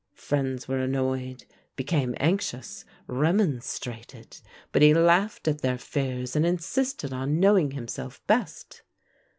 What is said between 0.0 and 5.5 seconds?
Friends were annoyed, became anxious, remonstrated; but he laughed